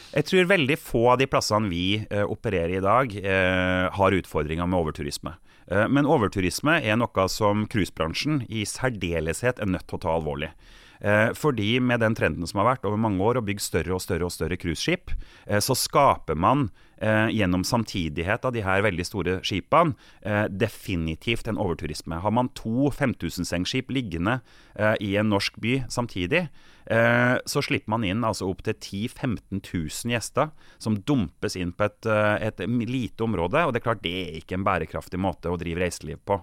Jeg 0.08 0.24
tror 0.24 0.48
veldig 0.48 0.78
få 0.80 1.04
av 1.12 1.18
de 1.20 1.28
plassene 1.28 1.68
vi 1.68 1.98
eh, 2.00 2.24
opererer 2.24 2.78
i 2.78 2.84
dag, 2.84 3.12
eh, 3.20 3.84
har 3.92 4.16
utfordringer 4.16 4.66
med 4.70 4.80
overturisme. 4.80 5.34
Eh, 5.68 5.84
men 5.92 6.08
overturisme 6.08 6.78
er 6.80 6.96
noe 6.96 7.28
som 7.28 7.66
cruisebransjen 7.68 8.42
i 8.48 8.64
særdeleshet 8.68 9.60
er 9.60 9.68
nødt 9.68 9.88
til 9.90 10.00
å 10.00 10.04
ta 10.06 10.14
alvorlig. 10.16 10.52
Eh, 11.00 11.30
fordi 11.36 11.78
med 11.80 12.00
den 12.00 12.16
trenden 12.18 12.48
som 12.48 12.62
har 12.62 12.72
vært 12.72 12.88
over 12.88 12.98
mange 13.00 13.22
år, 13.22 13.38
å 13.38 13.46
bygge 13.46 13.62
større 13.62 13.94
og 13.94 14.02
større 14.02 14.26
og 14.26 14.34
større 14.34 14.58
cruiseskip, 14.58 15.12
eh, 15.46 15.60
så 15.60 15.76
skaper 15.78 16.34
man 16.34 16.70
eh, 17.00 17.28
gjennom 17.34 17.64
samtidighet 17.64 18.44
av 18.44 18.54
de 18.54 18.62
her 18.64 18.82
veldig 18.84 19.06
store 19.06 19.36
skipene 19.46 19.94
eh, 20.22 20.46
definitivt 20.50 21.48
en 21.48 21.60
overturisme. 21.60 22.20
Har 22.22 22.34
man 22.34 22.50
to 22.58 22.90
5000-sengskip 22.94 23.92
liggende 23.94 24.40
eh, 24.74 24.96
i 25.04 25.14
en 25.20 25.30
norsk 25.32 25.58
by 25.62 25.74
samtidig, 25.92 26.46
eh, 26.90 27.36
så 27.46 27.62
slipper 27.64 27.94
man 27.94 28.06
inn 28.08 28.26
altså 28.26 28.48
opptil 28.50 28.76
10 28.76 29.14
000-15 29.14 29.62
000 29.62 30.14
gjester 30.14 30.52
som 30.78 30.98
dumpes 31.06 31.56
inn 31.58 31.72
på 31.72 31.88
et, 31.88 32.10
eh, 32.10 32.36
et, 32.48 32.64
lite 32.88 33.24
område. 33.24 33.64
Og 33.64 33.74
det 33.74 33.82
er 33.82 33.88
klart 33.88 34.04
det 34.04 34.14
er 34.22 34.38
ikke 34.40 34.58
en 34.58 34.66
bærekraftig 34.66 35.20
måte 35.20 35.52
å 35.52 35.58
drive 35.60 35.84
reiseliv 35.84 36.22
på. 36.26 36.40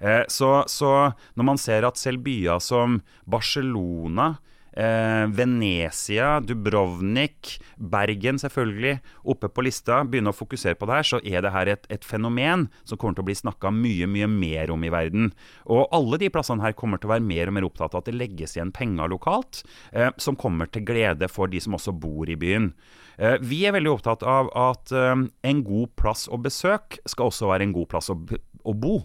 Eh, 0.00 0.24
så, 0.28 0.64
så 0.70 0.92
når 1.34 1.50
man 1.52 1.60
ser 1.60 1.86
at 1.88 2.00
selv 2.00 2.24
byer 2.26 2.60
som 2.62 3.00
Barcelona 3.24 4.36
Eh, 4.76 5.26
Venezia, 5.32 6.36
Dubrovnik, 6.44 7.54
Bergen 7.76 8.36
selvfølgelig, 8.42 8.98
oppe 9.24 9.48
på 9.48 9.64
lista, 9.64 10.02
begynne 10.04 10.34
å 10.34 10.36
fokusere 10.36 10.76
på 10.76 10.88
det 10.88 10.98
her, 10.98 11.08
så 11.08 11.20
er 11.24 11.46
det 11.46 11.52
her 11.54 11.70
et, 11.72 11.88
et 11.92 12.04
fenomen 12.04 12.66
som 12.84 13.00
kommer 13.00 13.16
til 13.16 13.24
å 13.24 13.28
bli 13.30 13.38
snakka 13.40 13.72
mye, 13.72 14.08
mye 14.10 14.28
mer 14.28 14.74
om 14.74 14.84
i 14.84 14.92
verden. 14.92 15.32
Og 15.64 15.88
alle 15.96 16.20
de 16.20 16.28
plassene 16.32 16.60
her 16.64 16.76
kommer 16.76 17.00
til 17.00 17.08
å 17.08 17.14
være 17.14 17.24
mer 17.24 17.48
og 17.48 17.56
mer 17.56 17.68
opptatt 17.70 17.96
av 17.96 18.04
at 18.04 18.10
det 18.10 18.18
legges 18.20 18.58
igjen 18.58 18.74
penger 18.76 19.08
lokalt, 19.14 19.64
eh, 19.96 20.12
som 20.20 20.36
kommer 20.36 20.68
til 20.68 20.84
glede 20.84 21.30
for 21.32 21.48
de 21.48 21.62
som 21.64 21.78
også 21.78 21.96
bor 21.96 22.28
i 22.28 22.36
byen. 22.36 22.74
Eh, 23.16 23.40
vi 23.40 23.64
er 23.64 23.72
veldig 23.76 23.94
opptatt 23.96 24.24
av 24.28 24.52
at 24.52 24.92
eh, 24.92 25.24
en 25.24 25.64
god 25.64 25.92
plass 25.96 26.28
å 26.28 26.36
besøke 26.36 27.00
skal 27.08 27.32
også 27.32 27.48
være 27.48 27.64
en 27.64 27.76
god 27.76 27.94
plass 27.94 28.12
å, 28.12 28.18
å 28.20 28.76
bo. 28.76 28.98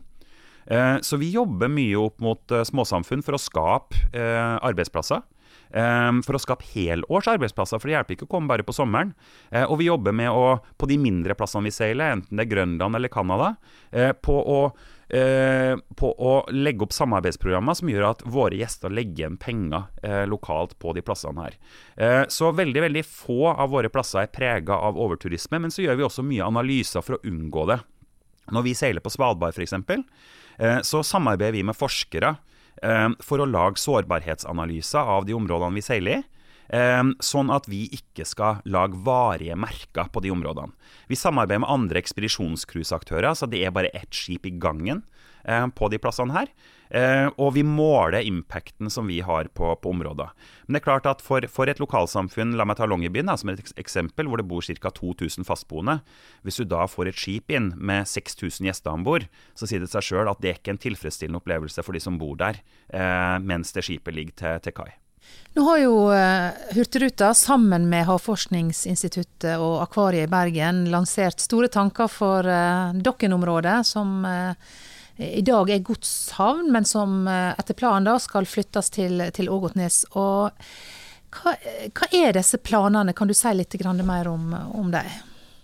Eh, 0.67 0.97
så 0.99 1.17
vi 1.17 1.31
jobber 1.31 1.71
mye 1.71 1.95
opp 1.99 2.19
mot 2.23 2.51
eh, 2.51 2.67
småsamfunn 2.67 3.23
for 3.23 3.39
å 3.39 3.41
skape 3.41 4.09
arbeidsplasser. 4.11 5.23
For 5.71 6.35
å 6.35 6.41
skape 6.41 6.67
helårs 6.73 7.29
arbeidsplasser, 7.31 7.79
for 7.79 7.87
det 7.87 7.95
hjelper 7.95 8.17
ikke 8.17 8.25
å 8.27 8.31
komme 8.33 8.51
bare 8.51 8.65
på 8.67 8.75
sommeren. 8.75 9.13
Og 9.69 9.77
vi 9.79 9.87
jobber 9.87 10.15
med 10.15 10.27
å, 10.35 10.57
på 10.75 10.89
de 10.89 10.97
mindre 10.99 11.35
plassene 11.39 11.69
vi 11.69 11.71
seiler, 11.75 12.17
enten 12.17 12.35
det 12.35 12.43
er 12.43 12.51
Grønland 12.51 12.99
eller 12.99 13.13
Canada, 13.13 13.53
på 14.19 14.35
å 14.35 14.57
på 15.11 16.09
å 16.23 16.33
legge 16.55 16.85
opp 16.85 16.93
samarbeidsprogrammer 16.95 17.75
som 17.75 17.89
gjør 17.91 18.05
at 18.07 18.21
våre 18.31 18.55
gjester 18.55 18.93
legger 18.93 19.25
igjen 19.25 19.39
penger 19.41 19.89
eh, 20.07 20.23
lokalt 20.29 20.77
på 20.79 20.93
de 20.95 21.03
plassene 21.03 21.47
her. 21.49 21.57
Eh, 21.95 22.21
så 22.31 22.53
veldig 22.55 22.85
veldig 22.85 23.03
få 23.03 23.49
av 23.51 23.73
våre 23.73 23.91
plasser 23.91 24.23
er 24.23 24.31
prega 24.31 24.77
av 24.87 24.99
overturisme, 24.99 25.59
men 25.59 25.73
så 25.73 25.83
gjør 25.83 25.99
vi 25.99 26.05
også 26.07 26.23
mye 26.23 26.47
analyser 26.47 27.03
for 27.03 27.17
å 27.17 27.27
unngå 27.27 27.65
det. 27.73 27.81
Når 28.55 28.65
vi 28.65 28.77
seiler 28.77 29.03
på 29.03 29.11
Svalbard 29.11 29.55
f.eks., 29.55 29.75
eh, 29.75 30.79
så 30.87 31.03
samarbeider 31.03 31.59
vi 31.59 31.65
med 31.67 31.77
forskere 31.77 32.31
eh, 32.31 32.50
for 33.21 33.37
å 33.37 33.45
lage 33.45 33.77
sårbarhetsanalyser 33.77 35.09
av 35.15 35.27
de 35.27 35.35
områdene 35.37 35.77
vi 35.77 35.83
seiler 35.85 36.15
i. 36.15 36.21
Eh, 36.71 37.03
sånn 37.19 37.51
at 37.51 37.67
vi 37.67 37.83
ikke 37.91 38.23
skal 38.27 38.61
lage 38.63 38.99
varige 39.03 39.57
merker 39.59 40.07
på 40.11 40.23
de 40.23 40.31
områdene. 40.31 40.71
Vi 41.11 41.19
samarbeider 41.19 41.65
med 41.65 41.73
andre 41.73 41.99
ekspedisjonscruiseaktører, 41.99 43.35
så 43.35 43.49
det 43.51 43.65
er 43.65 43.75
bare 43.75 43.91
ett 43.97 44.15
skip 44.15 44.47
i 44.47 44.55
gangen 44.55 45.03
på 45.75 45.89
de 45.91 45.99
plassene 46.01 46.35
her. 46.35 46.51
Eh, 46.91 47.29
og 47.39 47.53
vi 47.55 47.63
måler 47.63 48.25
impacten 48.27 48.89
som 48.91 49.07
vi 49.07 49.21
har 49.23 49.47
på, 49.55 49.69
på 49.79 49.91
området. 49.93 50.27
Men 50.65 50.75
det 50.75 50.81
er 50.81 50.87
klart 50.89 51.07
at 51.07 51.23
for, 51.23 51.45
for 51.47 51.71
et 51.71 51.79
lokalsamfunn, 51.79 52.57
la 52.59 52.65
meg 52.67 52.81
ta 52.81 52.87
Longyearbyen 52.89 53.31
som 53.39 53.53
et 53.53 53.63
eksempel, 53.79 54.27
hvor 54.27 54.41
det 54.41 54.47
bor 54.49 54.65
ca. 54.65 54.91
2000 54.91 55.47
fastboende. 55.47 56.01
Hvis 56.43 56.59
du 56.59 56.65
da 56.67 56.83
får 56.91 57.11
et 57.11 57.21
skip 57.21 57.53
inn 57.53 57.71
med 57.79 58.09
6000 58.11 58.67
gjester 58.67 58.91
om 58.91 59.07
bord, 59.07 59.29
så 59.55 59.69
sier 59.69 59.83
det 59.83 59.91
seg 59.93 60.09
sjøl 60.09 60.31
at 60.31 60.43
det 60.43 60.51
er 60.51 60.59
ikke 60.59 60.75
en 60.75 60.83
tilfredsstillende 60.83 61.39
opplevelse 61.39 61.85
for 61.85 61.95
de 61.95 62.03
som 62.03 62.19
bor 62.19 62.35
der, 62.39 62.59
eh, 62.91 63.37
mens 63.39 63.71
det 63.71 63.87
skipet 63.87 64.17
ligger 64.17 64.35
til, 64.43 64.59
til 64.67 64.77
kai. 64.81 64.91
Nå 65.55 65.63
har 65.63 65.77
jo 65.77 65.95
Hurtigruta 66.73 67.29
sammen 67.37 67.85
med 67.91 68.07
Havforskningsinstituttet 68.07 69.61
og 69.61 69.83
Akvariet 69.83 70.25
i 70.25 70.31
Bergen 70.31 70.87
lansert 70.91 71.39
store 71.43 71.69
tanker 71.71 72.09
for 72.11 72.47
Dokken-området, 73.05 73.77
som 73.87 74.25
i 75.21 75.41
dag 75.45 75.69
er 75.69 75.83
godshavn, 75.85 76.71
men 76.73 76.87
som 76.87 77.27
eh, 77.29 77.51
etter 77.59 77.77
planen 77.77 78.09
da 78.09 78.17
skal 78.21 78.47
flyttes 78.49 78.91
til, 78.93 79.21
til 79.35 79.51
Ågotnes. 79.53 80.03
Og 80.17 80.49
hva, 81.31 81.55
hva, 81.55 82.07
er 82.11 82.33
disse 82.37 82.59
planene, 82.59 83.13
kan 83.17 83.29
du 83.29 83.35
si 83.37 83.53
litt 83.55 83.77
mer 84.03 84.31
om, 84.31 84.53
om 84.53 84.91
dem? 84.91 85.11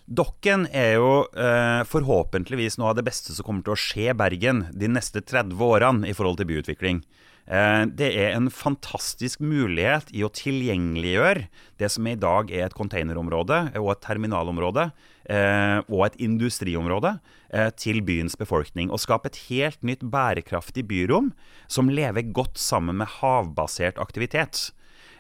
Dokken 0.07 0.69
er 0.71 0.93
jo 0.95 1.25
eh, 1.35 1.81
forhåpentligvis 1.83 2.77
noe 2.79 2.93
av 2.93 2.99
det 2.99 3.03
beste 3.09 3.33
som 3.35 3.43
kommer 3.43 3.65
til 3.65 3.75
å 3.75 3.81
skje 3.81 4.13
Bergen 4.15 4.63
de 4.71 4.87
neste 4.87 5.19
30 5.19 5.59
årene 5.59 6.07
i 6.07 6.15
forhold 6.15 6.39
til 6.39 6.47
byutvikling. 6.53 7.01
Eh, 7.47 7.83
det 7.95 8.09
er 8.19 8.33
en 8.35 8.49
fantastisk 8.51 9.39
mulighet 9.39 10.09
i 10.11 10.23
å 10.25 10.31
tilgjengeliggjøre 10.35 11.45
det 11.79 11.89
som 11.93 12.07
i 12.09 12.17
dag 12.19 12.51
er 12.51 12.65
et 12.65 12.75
containerområde 12.75 13.61
og 13.79 13.91
et 13.93 14.01
terminalområde 14.03 14.89
eh, 15.31 15.79
og 15.87 16.01
et 16.09 16.17
industriområde 16.27 17.13
eh, 17.55 17.69
til 17.79 18.01
byens 18.03 18.35
befolkning. 18.39 18.91
Og 18.91 18.99
skape 19.03 19.31
et 19.31 19.39
helt 19.47 19.79
nytt 19.87 20.03
bærekraftig 20.03 20.83
byrom 20.91 21.31
som 21.71 21.91
lever 21.91 22.33
godt 22.35 22.59
sammen 22.59 22.99
med 22.99 23.15
havbasert 23.21 24.01
aktivitet. 24.03 24.67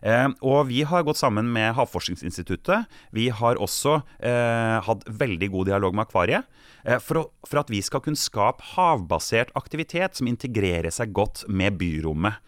Eh, 0.01 0.27
og 0.45 0.67
vi 0.69 0.83
har 0.87 1.05
gått 1.07 1.19
sammen 1.19 1.49
med 1.53 1.75
Havforskningsinstituttet. 1.77 2.87
Vi 3.15 3.29
har 3.33 3.61
også 3.61 3.99
eh, 4.19 4.77
hatt 4.85 5.05
veldig 5.07 5.51
god 5.53 5.71
dialog 5.71 5.97
med 5.97 6.07
Akvariet. 6.07 6.49
Eh, 6.83 6.99
for, 7.03 7.21
å, 7.21 7.47
for, 7.47 7.61
at 7.63 7.71
vi 7.73 7.81
skal 7.85 8.03
kunne 8.05 8.19
skape 8.19 8.73
havbasert 8.75 9.53
aktivitet 9.59 10.19
som 10.19 10.29
integrerer 10.29 10.93
seg 10.93 11.15
godt 11.17 11.45
med 11.49 11.79
byrommet. 11.81 12.41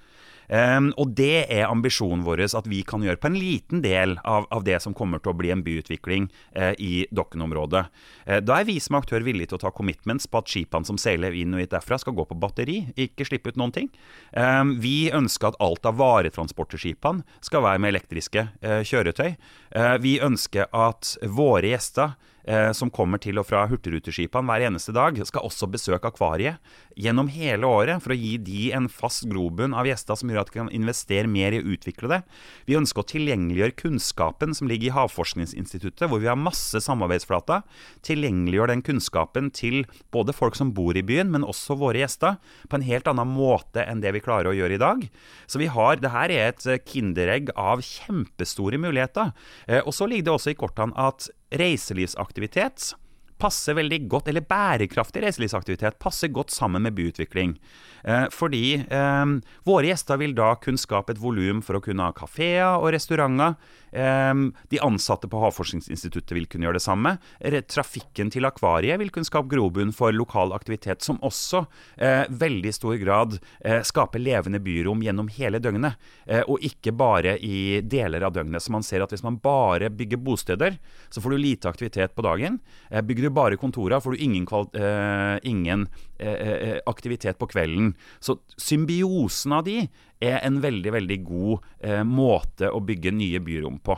Um, 0.49 0.89
og 0.97 1.11
det 1.17 1.45
er 1.53 1.67
ambisjonen 1.69 2.23
vår 2.25 2.41
at 2.47 2.67
vi 2.69 2.81
kan 2.87 3.03
gjøre 3.05 3.19
på 3.21 3.29
en 3.29 3.37
liten 3.37 3.83
del 3.85 4.15
av, 4.25 4.47
av 4.49 4.63
det 4.65 4.79
som 4.81 4.95
kommer 4.97 5.21
til 5.21 5.33
å 5.33 5.37
bli 5.37 5.51
en 5.53 5.61
byutvikling 5.65 6.25
uh, 6.57 6.73
i 6.81 7.05
Dokken-området. 7.13 7.83
Uh, 8.25 8.39
da 8.41 8.57
er 8.57 8.65
vi 8.65 8.79
som 8.81 8.97
aktør 8.97 9.25
villige 9.25 9.51
til 9.51 9.59
å 9.59 9.63
ta 9.67 9.73
commitments 9.75 10.25
på 10.25 10.41
at 10.41 10.49
skipene 10.49 10.89
som 10.89 10.97
seiler 11.01 11.37
inn 11.37 11.53
og 11.53 11.61
ut 11.61 11.73
derfra, 11.75 11.99
skal 12.01 12.17
gå 12.17 12.25
på 12.25 12.39
batteri, 12.41 12.79
ikke 12.97 13.27
slippe 13.29 13.53
ut 13.53 13.61
noen 13.61 13.75
ting. 13.75 13.91
Um, 14.33 14.73
vi 14.81 15.11
ønsker 15.13 15.51
at 15.51 15.61
alt 15.61 15.85
av 15.85 15.99
varetransport 16.01 16.73
til 16.73 16.81
skipene 16.87 17.39
skal 17.45 17.65
være 17.67 17.83
med 17.83 17.93
elektriske 17.93 18.47
uh, 18.65 18.81
kjøretøy. 18.81 19.35
vi 20.01 20.17
ønsker 20.23 20.65
at 20.73 21.11
våre 21.29 21.69
gjester 21.69 22.15
som 22.73 22.89
kommer 22.89 23.21
til 23.21 23.37
og 23.37 23.45
fra 23.45 23.65
hurtigruteskipene 23.69 24.47
hver 24.49 24.63
eneste 24.69 24.93
dag, 24.95 25.17
skal 25.27 25.45
også 25.45 25.67
besøke 25.69 26.09
akvariet 26.09 26.57
gjennom 26.99 27.29
hele 27.31 27.67
året 27.67 28.01
for 28.03 28.13
å 28.13 28.17
gi 28.17 28.35
de 28.41 28.69
en 28.75 28.89
fast 28.91 29.27
grobunn 29.29 29.75
av 29.77 29.87
gjester 29.87 30.17
som 30.19 30.31
gjør 30.31 30.41
at 30.41 30.51
de 30.51 30.57
kan 30.57 30.71
investere 30.75 31.29
mer 31.31 31.55
i 31.55 31.61
å 31.61 31.75
utvikle 31.75 32.09
det. 32.11 32.19
Vi 32.67 32.77
ønsker 32.79 33.03
å 33.03 33.09
tilgjengeliggjøre 33.09 33.77
kunnskapen 33.79 34.55
som 34.57 34.69
ligger 34.69 34.89
i 34.89 34.95
Havforskningsinstituttet, 34.95 36.07
hvor 36.09 36.21
vi 36.21 36.29
har 36.29 36.39
masse 36.39 36.81
samarbeidsflater. 36.83 37.63
Tilgjengeliggjøre 38.07 38.73
den 38.73 38.85
kunnskapen 38.85 39.51
til 39.55 39.83
både 40.13 40.35
folk 40.35 40.57
som 40.59 40.73
bor 40.75 40.97
i 40.97 41.05
byen, 41.05 41.31
men 41.33 41.47
også 41.47 41.77
våre 41.79 42.03
gjester, 42.03 42.39
på 42.69 42.79
en 42.79 42.87
helt 42.87 43.07
annen 43.09 43.31
måte 43.31 43.85
enn 43.85 44.03
det 44.03 44.13
vi 44.15 44.23
klarer 44.23 44.51
å 44.51 44.57
gjøre 44.57 44.77
i 44.77 44.81
dag. 44.81 45.05
Så 45.47 45.61
vi 45.61 45.69
har, 45.71 45.99
det 46.01 46.13
her 46.13 46.33
er 46.33 46.51
et 46.51 46.87
kinderegg 46.89 47.53
av 47.55 47.83
kjempestore 47.85 48.79
muligheter. 48.81 49.33
Eh, 49.67 49.83
og 49.85 49.95
så 49.95 50.09
ligger 50.09 50.29
det 50.29 50.35
også 50.35 50.53
i 50.53 50.59
kortene 50.59 50.97
at 50.99 51.29
reiselivsaktivitet 51.51 52.93
passer 53.39 53.77
veldig 53.79 54.03
godt, 54.11 54.29
eller 54.31 54.45
bærekraftig 54.47 55.23
reiselivsaktivitet 55.23 55.99
passer 56.01 56.31
godt 56.33 56.53
sammen 56.53 56.85
med 56.85 56.97
byutvikling. 56.97 57.55
Eh, 58.03 58.27
fordi 58.31 58.79
eh, 58.79 59.25
våre 59.67 59.91
gjester 59.91 60.19
vil 60.21 60.35
da 60.37 60.53
kunne 60.61 60.79
skape 60.79 61.15
et 61.15 61.21
volum 61.21 61.63
for 61.65 61.79
å 61.79 61.83
kunne 61.83 62.05
ha 62.07 62.15
kafeer 62.15 62.77
og 62.79 62.91
restauranter. 62.95 63.57
Eh, 63.91 64.33
de 64.69 64.81
ansatte 64.85 65.29
på 65.29 65.41
Havforskningsinstituttet 65.41 66.35
vil 66.37 66.47
kunne 66.49 66.67
gjøre 66.67 66.79
det 66.79 66.85
samme. 66.85 67.15
Trafikken 67.69 68.31
til 68.33 68.47
akvariet 68.47 68.99
vil 69.01 69.11
kunne 69.13 69.27
skape 69.27 69.49
grobunn 69.51 69.93
for 69.95 70.13
lokal 70.15 70.53
aktivitet, 70.55 71.03
som 71.05 71.19
også 71.25 71.63
eh, 71.97 72.25
veldig 72.29 72.73
stor 72.75 72.97
grad 73.01 73.37
eh, 73.63 73.81
skaper 73.85 74.21
levende 74.21 74.61
byrom 74.63 75.03
gjennom 75.05 75.31
hele 75.35 75.61
døgnet, 75.63 75.99
eh, 76.27 76.43
og 76.45 76.63
ikke 76.65 76.93
bare 76.95 77.37
i 77.43 77.79
deler 77.81 78.25
av 78.27 78.35
døgnet. 78.35 78.63
Så 78.63 78.73
man 78.75 78.85
ser 78.85 79.03
at 79.03 79.13
hvis 79.13 79.25
man 79.25 79.39
bare 79.41 79.91
bygger 79.93 80.21
bosteder, 80.23 80.79
så 81.09 81.23
får 81.23 81.35
du 81.35 81.41
lite 81.41 81.69
aktivitet 81.69 82.15
på 82.15 82.25
dagen. 82.25 82.59
bygger 82.89 83.27
du 83.27 83.28
bare 83.33 83.57
kontoret, 83.59 84.03
får 84.03 84.15
du 84.15 84.23
ingen, 84.23 84.45
ingen 85.43 85.87
aktivitet 86.89 87.39
på 87.39 87.47
kvelden. 87.51 87.93
Så 88.19 88.37
symbiosen 88.59 89.55
av 89.55 89.63
de 89.67 89.83
er 90.19 90.39
en 90.43 90.59
veldig, 90.61 90.91
veldig 90.93 91.17
god 91.23 91.65
eh, 91.79 92.03
måte 92.03 92.69
å 92.71 92.81
bygge 92.83 93.13
nye 93.15 93.39
byrom 93.43 93.79
på. 93.83 93.95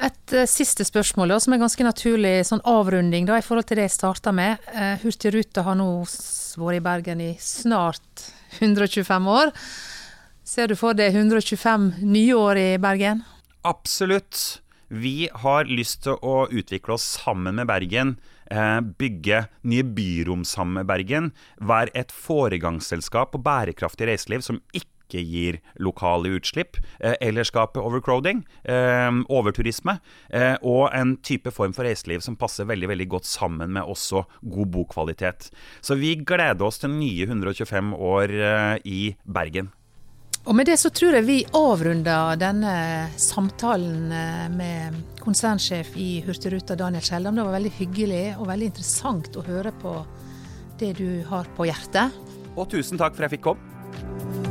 Et 0.00 0.32
uh, 0.32 0.46
siste 0.48 0.86
spørsmål 0.88 1.34
da, 1.34 1.38
som 1.44 1.52
er 1.52 1.60
ganske 1.60 1.84
naturlig 1.84 2.34
sånn 2.48 2.62
avrunding 2.68 3.28
da, 3.28 3.36
i 3.36 3.44
forhold 3.44 3.68
til 3.68 3.80
det 3.80 3.90
jeg 3.90 3.98
starta 3.98 4.32
med. 4.32 4.62
Hurtigruta 5.02 5.66
har 5.66 5.76
nå 5.76 5.90
vært 6.00 6.78
i 6.78 6.84
Bergen 6.84 7.20
i 7.24 7.34
snart 7.44 8.24
125 8.62 9.28
år. 9.28 9.52
Ser 10.50 10.72
du 10.72 10.74
for 10.78 10.96
deg 10.96 11.12
125 11.12 12.00
nye 12.00 12.34
år 12.34 12.58
i 12.58 12.70
Bergen? 12.80 13.22
Absolutt. 13.68 14.62
Vi 14.88 15.28
har 15.44 15.68
lyst 15.68 16.06
til 16.08 16.16
å 16.26 16.48
utvikle 16.48 16.96
oss 16.96 17.04
sammen 17.20 17.60
med 17.60 17.68
Bergen 17.68 18.16
Eh, 18.16 18.39
bygge 18.50 19.44
nye 19.62 19.84
byrom 19.96 20.44
sammen 20.44 20.80
med 20.80 20.88
Bergen. 20.90 21.32
Være 21.60 21.92
et 21.94 22.12
foregangsselskap 22.12 23.32
på 23.34 23.42
bærekraftig 23.44 24.08
reiseliv 24.10 24.42
som 24.42 24.60
ikke 24.74 25.22
gir 25.26 25.58
lokale 25.82 26.36
utslipp, 26.36 26.78
eh, 27.00 27.14
eller 27.20 27.42
skape 27.42 27.80
overcrowding, 27.80 28.44
eh, 28.64 29.10
overturisme, 29.28 29.98
og 30.62 30.90
en 30.94 31.16
type 31.16 31.50
form 31.50 31.72
for 31.72 31.84
reiseliv 31.84 32.20
som 32.20 32.36
passer 32.36 32.64
veldig 32.64 32.88
veldig 32.88 33.08
godt 33.08 33.26
sammen 33.26 33.72
med 33.72 33.82
også 33.82 34.24
god 34.42 34.66
bokvalitet. 34.66 35.50
Så 35.80 35.98
vi 35.98 36.14
gleder 36.14 36.62
oss 36.62 36.78
til 36.78 36.90
nye 36.90 37.26
125 37.26 37.94
år 37.94 38.80
i 38.84 39.16
Bergen. 39.26 39.70
Og 40.48 40.56
med 40.56 40.66
det 40.66 40.78
så 40.80 40.88
tror 40.90 41.18
jeg 41.18 41.26
vi 41.26 41.38
avrunder 41.56 42.38
denne 42.40 42.74
samtalen 43.20 44.12
eh, 44.16 44.46
med 44.48 44.96
konsernsjef 45.20 45.92
i 46.00 46.22
Hurtigruta, 46.24 46.78
Daniel 46.80 47.04
Skjeldam. 47.04 47.36
Det 47.36 47.44
var 47.44 47.58
veldig 47.58 47.74
hyggelig 47.76 48.24
og 48.38 48.48
veldig 48.48 48.70
interessant 48.72 49.36
å 49.36 49.44
høre 49.44 49.74
på 49.82 49.98
det 50.80 50.94
du 51.02 51.20
har 51.28 51.50
på 51.58 51.68
hjertet. 51.68 52.16
Og 52.56 52.70
tusen 52.72 53.00
takk 53.00 53.18
for 53.18 53.26
at 53.26 53.28
jeg 53.28 53.38
fikk 53.38 53.50
komme. 53.50 54.49